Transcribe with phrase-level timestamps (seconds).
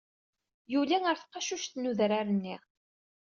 [0.71, 2.55] Yuli ɣer tqacuct n udrar-nni.